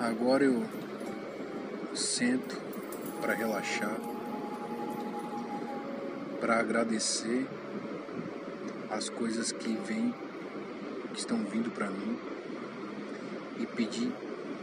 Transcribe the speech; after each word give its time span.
Agora 0.00 0.44
eu 0.44 0.64
sento 1.92 2.56
para 3.20 3.34
relaxar, 3.34 3.98
para 6.40 6.60
agradecer 6.60 7.48
as 8.88 9.08
coisas 9.08 9.50
que 9.50 9.76
vêm, 9.84 10.14
que 11.12 11.18
estão 11.18 11.38
vindo 11.38 11.68
para 11.72 11.90
mim 11.90 12.16
e 13.58 13.66
pedir 13.66 14.12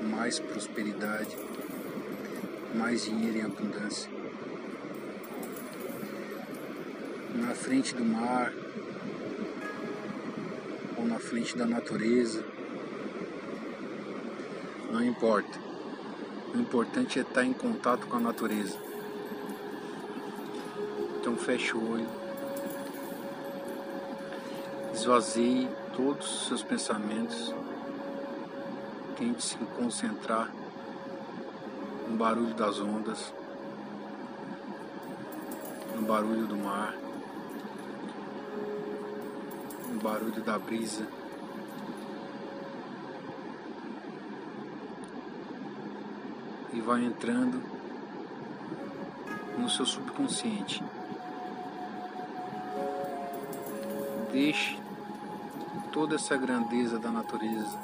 mais 0.09 0.39
prosperidade, 0.39 1.37
mais 2.73 3.03
dinheiro 3.03 3.37
em 3.37 3.41
abundância. 3.41 4.09
Na 7.35 7.53
frente 7.53 7.93
do 7.93 8.05
mar 8.05 8.53
ou 10.97 11.05
na 11.05 11.19
frente 11.19 11.57
da 11.57 11.65
natureza, 11.65 12.54
não 14.95 15.03
importa. 15.03 15.59
O 16.53 16.57
importante 16.57 17.19
é 17.19 17.21
estar 17.21 17.43
em 17.43 17.51
contato 17.51 18.07
com 18.07 18.15
a 18.15 18.19
natureza. 18.19 18.77
Então 21.19 21.35
feche 21.35 21.75
o 21.75 21.91
olho. 21.91 22.07
Esvazie 24.93 25.67
todos 25.93 26.33
os 26.33 26.47
seus 26.47 26.63
pensamentos. 26.63 27.53
Tente 29.17 29.43
se 29.43 29.57
concentrar 29.77 30.49
no 32.07 32.15
barulho 32.15 32.53
das 32.53 32.79
ondas, 32.79 33.33
no 35.93 36.03
barulho 36.03 36.47
do 36.47 36.55
mar, 36.55 36.95
no 39.91 39.99
barulho 39.99 40.41
da 40.41 40.57
brisa. 40.57 41.05
E 46.75 46.81
vai 46.81 47.03
entrando 47.03 47.59
no 49.57 49.67
seu 49.69 49.85
subconsciente. 49.85 50.83
Deixe 54.31 54.77
toda 55.91 56.15
essa 56.15 56.35
grandeza 56.35 56.99
da 56.99 57.09
natureza, 57.09 57.79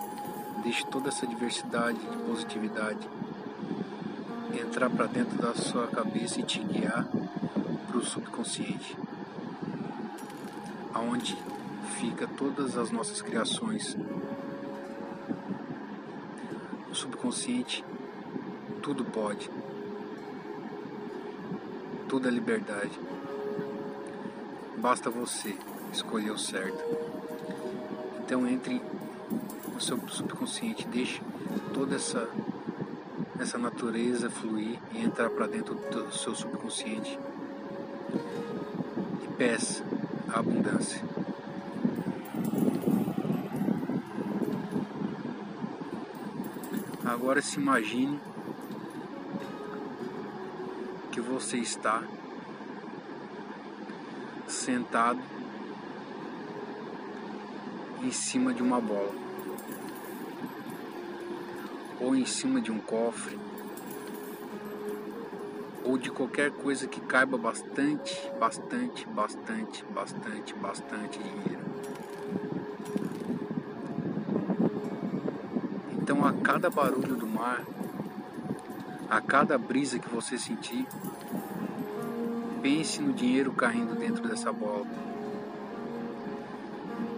deixe 0.62 0.86
toda 0.86 1.08
essa 1.08 1.26
diversidade 1.26 1.98
de 1.98 2.18
positividade 2.18 3.10
entrar 4.54 4.90
para 4.90 5.06
dentro 5.06 5.38
da 5.38 5.54
sua 5.56 5.88
cabeça 5.88 6.40
e 6.40 6.44
te 6.44 6.60
guiar 6.60 7.08
para 7.88 7.98
o 7.98 8.04
subconsciente, 8.04 8.98
aonde 10.94 11.38
fica 11.98 12.28
todas 12.28 12.78
as 12.78 12.92
nossas 12.92 13.22
criações. 13.22 13.96
O 16.90 16.96
subconsciente 16.96 17.84
tudo 18.82 19.06
pode, 19.06 19.50
tudo 22.10 22.28
é 22.28 22.32
liberdade. 22.32 23.00
Basta 24.78 25.10
você 25.10 25.56
escolher 25.94 26.32
o 26.32 26.38
certo. 26.38 26.84
Então 28.20 28.48
entre 28.48 28.82
no 29.72 29.80
seu 29.80 30.00
subconsciente, 30.10 30.88
deixe 30.88 31.22
toda 31.74 31.96
essa 31.96 32.28
essa 33.40 33.58
natureza 33.58 34.30
fluir 34.30 34.78
e 34.94 35.04
entrar 35.04 35.30
para 35.32 35.48
dentro 35.48 35.74
do 35.74 36.14
seu 36.14 36.36
subconsciente 36.36 37.18
e 39.24 39.28
peça 39.36 39.84
a 40.32 40.40
abundância. 40.40 41.02
Agora 47.04 47.42
se 47.42 47.60
imagine 47.60 48.20
você 51.42 51.58
está 51.58 52.04
sentado 54.48 55.20
em 58.04 58.12
cima 58.12 58.54
de 58.54 58.62
uma 58.62 58.80
bola 58.80 59.12
ou 62.00 62.16
em 62.16 62.26
cima 62.26 62.62
de 62.62 62.72
um 62.72 62.78
cofre 62.78 63.40
ou 65.84 65.98
de 65.98 66.12
qualquer 66.12 66.52
coisa 66.52 66.88
que 66.88 67.02
caiba 67.02 67.40
bastante, 67.40 68.32
bastante, 68.40 69.08
bastante, 69.08 69.84
bastante, 69.86 70.54
bastante 70.54 71.20
dinheiro. 71.20 71.66
Então, 75.94 76.24
a 76.24 76.34
cada 76.34 76.70
barulho 76.70 77.16
do 77.16 77.26
mar, 77.26 77.66
a 79.12 79.22
cada 79.22 79.60
brisa 79.60 80.00
que 80.00 80.10
você 80.10 80.40
sentir, 80.40 80.88
pense 82.64 83.00
no 83.00 83.14
dinheiro 83.14 83.52
caindo 83.52 83.94
dentro 83.94 84.28
dessa 84.28 84.52
bola. 84.52 84.88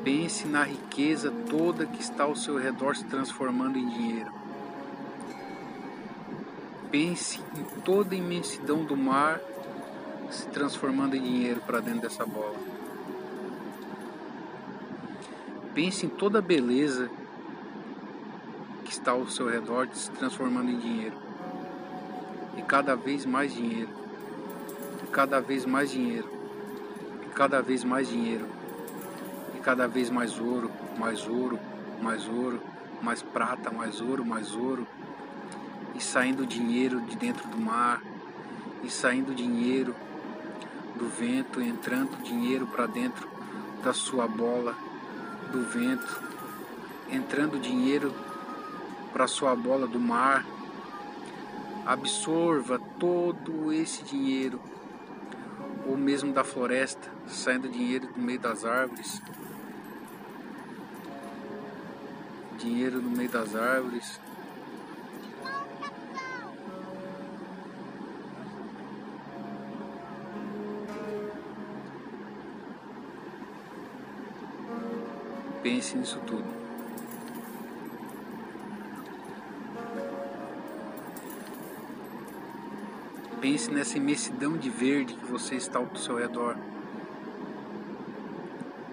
Pense 0.04 0.46
na 0.46 0.64
riqueza 0.64 1.32
toda 1.50 1.86
que 1.86 2.02
está 2.02 2.24
ao 2.24 2.36
seu 2.36 2.58
redor 2.58 2.98
se 2.98 3.06
transformando 3.06 3.78
em 3.78 3.88
dinheiro 3.88 4.44
pense 6.94 7.42
em 7.58 7.82
toda 7.82 8.14
a 8.14 8.18
imensidão 8.20 8.86
do 8.86 8.96
mar 8.96 9.42
se 10.30 10.46
transformando 10.50 11.16
em 11.16 11.24
dinheiro 11.24 11.60
para 11.62 11.80
dentro 11.80 12.02
dessa 12.02 12.24
bola. 12.24 12.56
Pense 15.74 16.06
em 16.06 16.10
toda 16.10 16.38
a 16.38 16.42
beleza 16.42 17.10
que 18.86 18.92
está 18.92 19.10
ao 19.10 19.28
seu 19.28 19.50
redor 19.50 19.88
se 19.92 20.12
transformando 20.12 20.70
em 20.70 20.78
dinheiro. 20.78 21.18
Cada 22.74 22.96
vez 22.96 23.24
mais 23.24 23.54
dinheiro. 23.54 23.90
E 25.04 25.08
cada 25.12 25.40
vez 25.40 25.64
mais 25.64 25.92
dinheiro. 25.92 26.28
E 27.24 27.30
cada 27.36 27.62
vez 27.62 27.84
mais 27.84 28.08
dinheiro. 28.08 28.48
E 29.56 29.60
cada 29.60 29.88
vez 29.88 30.10
mais 30.10 30.40
ouro, 30.40 30.72
mais 30.98 31.28
ouro, 31.28 31.60
mais 32.02 32.28
ouro, 32.28 32.60
mais 33.00 33.22
prata, 33.22 33.70
mais 33.70 34.02
ouro, 34.02 34.26
mais 34.26 34.56
ouro 34.56 34.88
e 35.94 36.02
saindo 36.02 36.48
dinheiro 36.48 37.00
de 37.02 37.16
dentro 37.16 37.48
do 37.48 37.62
mar, 37.62 38.02
e 38.84 38.90
saindo 38.90 39.36
dinheiro 39.36 39.96
do 40.96 41.08
vento, 41.08 41.62
entrando 41.62 42.24
dinheiro 42.24 42.66
para 42.66 42.88
dentro 42.88 43.30
da 43.84 43.94
sua 43.94 44.28
bola 44.28 44.76
do 45.52 45.62
vento, 45.62 46.24
entrando 47.12 47.60
dinheiro 47.60 48.12
para 49.14 49.28
sua 49.28 49.56
bola 49.56 49.86
do 49.86 50.00
mar. 50.00 50.44
Absorva 51.86 52.80
todo 53.00 53.72
esse 53.74 54.04
dinheiro, 54.04 54.60
ou 55.86 55.98
mesmo 55.98 56.32
da 56.32 56.44
floresta, 56.44 57.10
saindo 57.28 57.68
dinheiro 57.68 58.08
do 58.08 58.22
meio 58.22 58.40
das 58.40 58.64
árvores. 58.64 59.22
Dinheiro 62.58 63.02
no 63.02 63.10
meio 63.10 63.30
das 63.30 63.56
árvores, 63.56 64.20
Pense 75.64 75.96
nisso 75.96 76.20
tudo. 76.28 76.63
Pense 83.44 83.70
nessa 83.70 83.98
imensidão 83.98 84.56
de 84.56 84.70
verde 84.70 85.16
que 85.16 85.26
você 85.26 85.56
está 85.56 85.78
ao 85.78 85.94
seu 85.98 86.16
redor. 86.16 86.56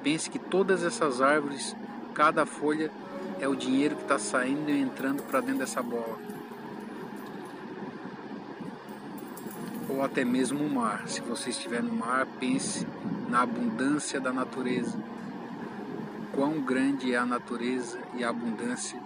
Pense 0.02 0.28
que 0.28 0.40
todas 0.40 0.82
essas 0.82 1.20
árvores, 1.20 1.76
cada 2.14 2.44
folha 2.44 2.90
é 3.38 3.46
o 3.46 3.54
dinheiro 3.54 3.94
que 3.94 4.02
está 4.02 4.18
saindo 4.18 4.68
e 4.68 4.80
entrando 4.80 5.22
para 5.22 5.40
dentro 5.40 5.58
dessa 5.58 5.80
bola. 5.80 6.18
Ou 9.88 10.02
até 10.02 10.24
mesmo 10.24 10.64
o 10.64 10.68
mar. 10.68 11.06
Se 11.06 11.20
você 11.20 11.50
estiver 11.50 11.80
no 11.80 11.92
mar, 11.92 12.26
pense 12.40 12.84
na 13.28 13.42
abundância 13.42 14.20
da 14.20 14.32
natureza 14.32 14.98
quão 16.32 16.60
grande 16.60 17.14
é 17.14 17.16
a 17.16 17.24
natureza 17.24 18.00
e 18.16 18.24
a 18.24 18.30
abundância, 18.30 19.00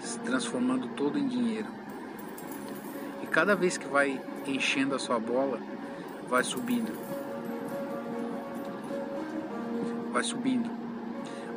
se 0.00 0.18
transformando 0.20 0.88
todo 0.96 1.18
em 1.18 1.28
dinheiro. 1.28 1.68
E 3.26 3.28
cada 3.28 3.56
vez 3.56 3.76
que 3.76 3.88
vai 3.88 4.20
enchendo 4.46 4.94
a 4.94 5.00
sua 5.00 5.18
bola, 5.18 5.58
vai 6.28 6.44
subindo. 6.44 6.92
Vai 10.12 10.22
subindo, 10.22 10.70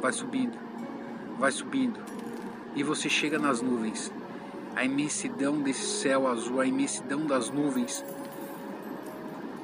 vai 0.02 0.12
subindo, 0.12 0.58
vai 1.38 1.52
subindo. 1.52 2.00
E 2.76 2.82
você 2.82 3.08
chega 3.08 3.38
nas 3.38 3.62
nuvens. 3.62 4.12
A 4.76 4.84
imensidão 4.84 5.62
desse 5.62 5.86
céu 6.02 6.28
azul, 6.28 6.60
a 6.60 6.66
imensidão 6.66 7.28
das 7.28 7.52
nuvens. 7.52 8.04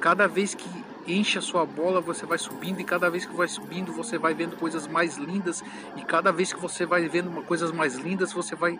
Cada 0.00 0.28
vez 0.28 0.54
que 0.54 0.68
enche 1.06 1.38
a 1.38 1.42
sua 1.42 1.64
bola, 1.64 2.00
você 2.00 2.26
vai 2.26 2.38
subindo 2.38 2.80
e 2.80 2.84
cada 2.84 3.08
vez 3.08 3.24
que 3.24 3.34
vai 3.34 3.48
subindo, 3.48 3.92
você 3.92 4.18
vai 4.18 4.34
vendo 4.34 4.56
coisas 4.56 4.86
mais 4.86 5.16
lindas 5.16 5.62
e 5.96 6.02
cada 6.02 6.32
vez 6.32 6.52
que 6.52 6.60
você 6.60 6.84
vai 6.84 7.08
vendo 7.08 7.30
coisas 7.44 7.70
mais 7.70 7.94
lindas, 7.94 8.32
você 8.32 8.54
vai 8.54 8.78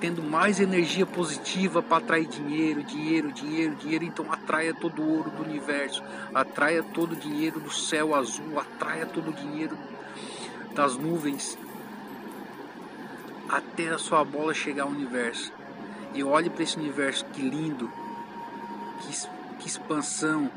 tendo 0.00 0.22
mais 0.22 0.60
energia 0.60 1.06
positiva 1.06 1.82
para 1.82 1.98
atrair 1.98 2.26
dinheiro, 2.26 2.82
dinheiro, 2.82 3.32
dinheiro, 3.32 3.74
dinheiro. 3.76 4.04
Então 4.04 4.32
atraia 4.32 4.74
todo 4.74 5.02
o 5.02 5.16
ouro 5.16 5.30
do 5.30 5.42
universo, 5.42 6.02
atraia 6.32 6.82
todo 6.82 7.12
o 7.12 7.16
dinheiro 7.16 7.60
do 7.60 7.70
céu 7.70 8.14
azul, 8.14 8.58
atraia 8.58 9.06
todo 9.06 9.30
o 9.30 9.32
dinheiro 9.32 9.76
das 10.74 10.96
nuvens 10.96 11.56
até 13.48 13.88
a 13.88 13.98
sua 13.98 14.24
bola 14.24 14.54
chegar 14.54 14.84
ao 14.84 14.90
universo. 14.90 15.52
E 16.12 16.22
olhe 16.22 16.48
para 16.48 16.62
esse 16.62 16.76
universo 16.76 17.24
que 17.26 17.42
lindo, 17.42 17.90
que, 19.00 19.28
que 19.58 19.68
expansão, 19.68 20.50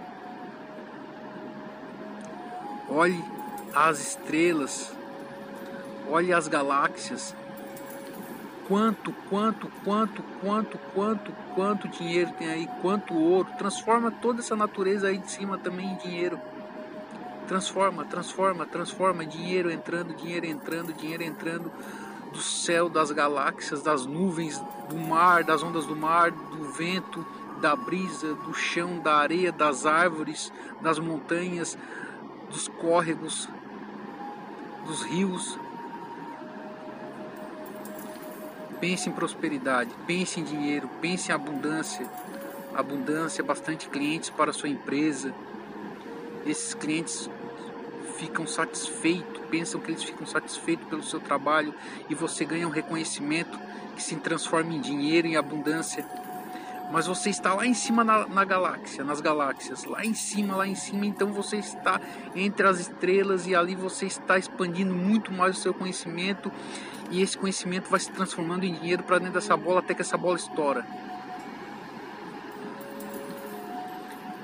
Olhe 2.89 3.21
as 3.75 3.99
estrelas, 3.99 4.95
olhe 6.09 6.33
as 6.33 6.47
galáxias. 6.47 7.35
Quanto, 8.67 9.13
quanto, 9.29 9.69
quanto, 9.83 10.23
quanto, 10.41 10.77
quanto, 10.93 11.31
quanto 11.53 11.87
dinheiro 11.87 12.31
tem 12.37 12.49
aí, 12.49 12.67
quanto 12.81 13.13
ouro. 13.13 13.47
Transforma 13.57 14.11
toda 14.11 14.39
essa 14.39 14.55
natureza 14.55 15.07
aí 15.07 15.17
de 15.17 15.31
cima 15.31 15.57
também 15.57 15.91
em 15.91 15.95
dinheiro. 15.95 16.39
Transforma, 17.47 18.03
transforma, 18.05 18.65
transforma. 18.65 19.25
Dinheiro 19.25 19.71
entrando, 19.71 20.13
dinheiro 20.13 20.45
entrando, 20.45 20.93
dinheiro 20.93 21.23
entrando 21.23 21.71
do 22.31 22.39
céu, 22.39 22.89
das 22.89 23.11
galáxias, 23.11 23.81
das 23.81 24.05
nuvens, 24.05 24.61
do 24.89 24.97
mar, 24.97 25.43
das 25.43 25.63
ondas 25.63 25.85
do 25.85 25.95
mar, 25.95 26.31
do 26.31 26.65
vento, 26.71 27.25
da 27.61 27.75
brisa, 27.75 28.33
do 28.35 28.53
chão, 28.53 28.99
da 28.99 29.15
areia, 29.15 29.51
das 29.51 29.85
árvores, 29.85 30.51
das 30.81 30.99
montanhas, 30.99 31.77
dos 32.49 32.67
córregos, 32.67 33.47
dos 34.85 35.03
rios. 35.03 35.57
Pense 38.79 39.09
em 39.09 39.11
prosperidade, 39.11 39.91
pense 40.05 40.39
em 40.39 40.43
dinheiro, 40.43 40.89
pense 41.01 41.31
em 41.31 41.33
abundância. 41.33 42.07
Abundância, 42.75 43.43
bastante 43.43 43.89
clientes 43.89 44.29
para 44.29 44.51
a 44.51 44.53
sua 44.53 44.69
empresa. 44.69 45.33
Esses 46.45 46.73
clientes 46.73 47.29
ficam 48.17 48.45
satisfeitos, 48.47 49.41
pensam 49.49 49.79
que 49.81 49.91
eles 49.91 50.03
ficam 50.03 50.25
satisfeitos 50.25 50.87
pelo 50.87 51.03
seu 51.03 51.19
trabalho 51.19 51.73
e 52.09 52.15
você 52.15 52.45
ganha 52.45 52.67
um 52.67 52.71
reconhecimento 52.71 53.57
que 53.95 54.01
se 54.01 54.15
transforma 54.17 54.73
em 54.73 54.81
dinheiro, 54.81 55.27
em 55.27 55.35
abundância 55.35 56.05
mas 56.91 57.05
você 57.05 57.29
está 57.29 57.53
lá 57.53 57.65
em 57.65 57.73
cima 57.73 58.03
na, 58.03 58.27
na, 58.27 58.45
galáxia, 58.45 59.03
nas 59.03 59.19
galáxias, 59.19 59.83
lá 59.83 60.05
em 60.05 60.13
cima, 60.13 60.55
lá 60.55 60.67
em 60.67 60.75
cima, 60.75 61.05
então 61.05 61.33
você 61.33 61.57
está 61.57 61.99
entre 62.33 62.65
as 62.65 62.79
estrelas 62.79 63.45
e 63.45 63.53
ali 63.53 63.75
você 63.75 64.05
está 64.05 64.37
expandindo 64.37 64.93
muito 64.93 65.31
mais 65.31 65.57
o 65.57 65.61
seu 65.61 65.73
conhecimento. 65.73 66.51
E 67.09 67.21
esse 67.21 67.37
conhecimento 67.37 67.89
vai 67.89 67.99
se 67.99 68.11
transformando 68.11 68.65
em 68.65 68.73
dinheiro 68.73 69.03
para 69.03 69.17
dentro 69.19 69.33
dessa 69.33 69.55
bola 69.55 69.79
até 69.79 69.93
que 69.93 70.01
essa 70.01 70.17
bola 70.17 70.37
estoura. 70.37 70.85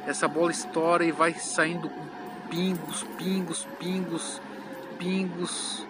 Essa 0.05 0.27
bola 0.27 0.51
estoura 0.51 1.05
e 1.05 1.11
vai 1.11 1.33
saindo 1.33 1.89
pingos, 2.49 3.03
pingos, 3.17 3.67
pingos, 3.79 4.41
pingos 4.97 5.87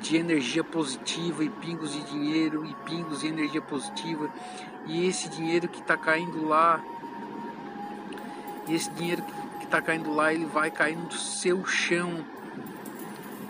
de 0.00 0.16
energia 0.16 0.64
positiva 0.64 1.44
e 1.44 1.48
pingos 1.48 1.92
de 1.92 2.02
dinheiro 2.04 2.64
e 2.64 2.74
pingos 2.84 3.20
de 3.20 3.28
energia 3.28 3.60
positiva. 3.60 4.30
E 4.86 5.06
esse 5.06 5.28
dinheiro 5.28 5.68
que 5.68 5.80
está 5.80 5.96
caindo 5.96 6.46
lá 6.46 6.82
esse 8.68 8.90
dinheiro 8.90 9.22
que 9.58 9.64
está 9.64 9.80
caindo 9.80 10.12
lá 10.12 10.32
ele 10.32 10.46
vai 10.46 10.70
cair 10.70 10.96
no 10.96 11.10
seu 11.12 11.64
chão 11.66 12.24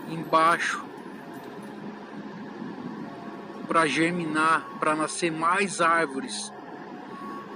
embaixo 0.08 0.85
para 3.69 3.87
germinar 3.87 4.64
para 4.79 4.94
nascer 4.94 5.31
mais 5.31 5.81
árvores 5.81 6.52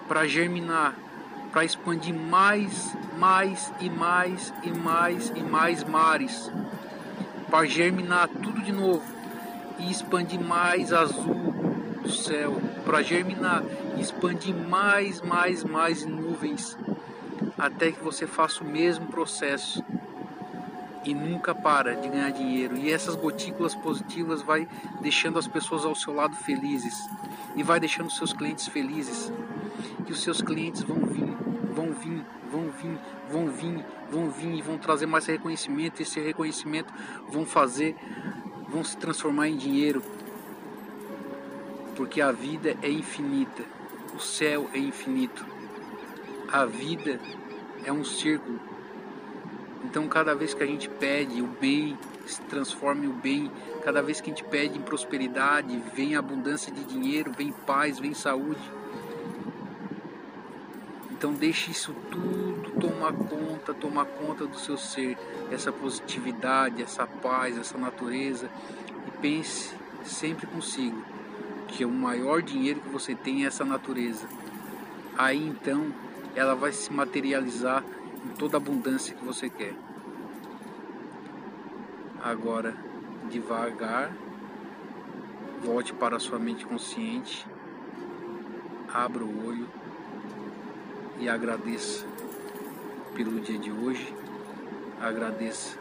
para 0.06 0.26
germinar 0.26 0.94
para 1.52 1.64
expandir 1.64 2.14
mais 2.14 2.94
mais 3.18 3.72
e 3.80 3.88
mais 3.88 4.52
e 4.62 4.70
mais 4.70 5.32
e 5.34 5.42
mais 5.42 5.84
mares 5.84 6.50
para 7.54 7.68
germinar 7.68 8.26
tudo 8.26 8.60
de 8.60 8.72
novo 8.72 9.04
e 9.78 9.88
expandir 9.88 10.40
mais 10.40 10.92
azul 10.92 11.52
do 12.02 12.10
céu, 12.10 12.60
para 12.84 13.00
germinar 13.00 13.62
e 13.96 14.00
expandir 14.00 14.52
mais, 14.52 15.20
mais, 15.20 15.62
mais 15.62 16.04
nuvens, 16.04 16.76
até 17.56 17.92
que 17.92 18.02
você 18.02 18.26
faça 18.26 18.64
o 18.64 18.66
mesmo 18.66 19.06
processo. 19.06 19.84
E 21.04 21.14
nunca 21.14 21.54
para 21.54 21.94
de 21.94 22.08
ganhar 22.08 22.32
dinheiro. 22.32 22.76
E 22.76 22.90
essas 22.90 23.14
gotículas 23.14 23.72
positivas 23.72 24.42
vai 24.42 24.66
deixando 25.00 25.38
as 25.38 25.46
pessoas 25.46 25.84
ao 25.84 25.94
seu 25.94 26.12
lado 26.12 26.34
felizes. 26.34 27.08
E 27.54 27.62
vai 27.62 27.78
deixando 27.78 28.10
seus 28.10 28.32
clientes 28.32 28.66
felizes. 28.66 29.32
E 30.08 30.10
os 30.10 30.20
seus 30.20 30.42
clientes 30.42 30.82
vão 30.82 30.96
vir, 31.06 31.36
vão 31.74 31.92
vir, 31.92 32.24
vão 32.50 32.70
vir, 32.70 32.98
vão 33.30 33.48
vir, 33.50 33.84
vão 34.10 34.30
vir 34.30 34.54
e 34.54 34.62
vão 34.62 34.78
trazer 34.78 35.06
mais 35.06 35.26
reconhecimento. 35.26 36.00
Esse 36.00 36.20
reconhecimento 36.20 36.92
vão 37.28 37.44
fazer, 37.44 37.96
vão 38.68 38.84
se 38.84 38.96
transformar 38.96 39.48
em 39.48 39.56
dinheiro. 39.56 40.02
Porque 41.96 42.20
a 42.20 42.32
vida 42.32 42.76
é 42.82 42.90
infinita, 42.90 43.62
o 44.14 44.20
céu 44.20 44.68
é 44.72 44.78
infinito, 44.78 45.44
a 46.52 46.64
vida 46.64 47.20
é 47.84 47.92
um 47.92 48.04
círculo. 48.04 48.58
Então, 49.84 50.08
cada 50.08 50.34
vez 50.34 50.54
que 50.54 50.62
a 50.62 50.66
gente 50.66 50.88
pede 50.88 51.40
o 51.42 51.46
bem, 51.46 51.96
se 52.26 52.40
transforme 52.42 53.06
o 53.06 53.12
bem. 53.12 53.50
Cada 53.84 54.02
vez 54.02 54.20
que 54.20 54.30
a 54.30 54.34
gente 54.34 54.44
pede 54.44 54.78
em 54.78 54.82
prosperidade, 54.82 55.80
vem 55.94 56.16
abundância 56.16 56.72
de 56.72 56.84
dinheiro, 56.84 57.32
vem 57.36 57.52
paz, 57.52 57.98
vem 57.98 58.14
saúde. 58.14 58.60
Então 61.24 61.32
deixe 61.32 61.70
isso 61.70 61.94
tudo 62.10 62.78
tomar 62.78 63.14
conta, 63.14 63.72
tomar 63.72 64.04
conta 64.04 64.46
do 64.46 64.58
seu 64.58 64.76
ser, 64.76 65.16
essa 65.50 65.72
positividade, 65.72 66.82
essa 66.82 67.06
paz, 67.06 67.56
essa 67.56 67.78
natureza. 67.78 68.50
E 69.08 69.10
pense 69.22 69.74
sempre 70.04 70.46
consigo 70.46 71.02
que 71.66 71.82
o 71.82 71.90
maior 71.90 72.42
dinheiro 72.42 72.78
que 72.78 72.90
você 72.90 73.14
tem 73.14 73.44
é 73.44 73.46
essa 73.46 73.64
natureza. 73.64 74.28
Aí 75.16 75.42
então 75.48 75.94
ela 76.36 76.54
vai 76.54 76.72
se 76.72 76.92
materializar 76.92 77.82
em 78.22 78.36
toda 78.36 78.58
a 78.58 78.60
abundância 78.60 79.14
que 79.14 79.24
você 79.24 79.48
quer. 79.48 79.72
Agora, 82.22 82.76
devagar, 83.30 84.14
volte 85.64 85.94
para 85.94 86.16
a 86.16 86.20
sua 86.20 86.38
mente 86.38 86.66
consciente, 86.66 87.46
abra 88.92 89.24
o 89.24 89.48
olho 89.48 89.83
e 91.18 91.28
agradeça 91.28 92.06
pelo 93.14 93.40
dia 93.40 93.58
de 93.58 93.70
hoje, 93.70 94.14
agradeça 95.00 95.78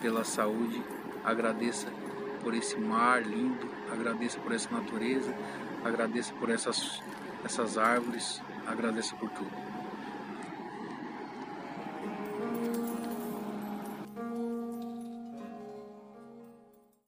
pela 0.00 0.24
saúde, 0.24 0.82
agradeça 1.24 1.88
por 2.42 2.54
esse 2.54 2.76
mar 2.78 3.22
lindo, 3.22 3.68
agradeça 3.92 4.38
por 4.40 4.52
essa 4.52 4.70
natureza, 4.70 5.34
agradeça 5.84 6.32
por 6.34 6.50
essas, 6.50 7.02
essas 7.44 7.76
árvores, 7.76 8.40
agradeça 8.66 9.14
por 9.16 9.30
tudo. 9.30 9.65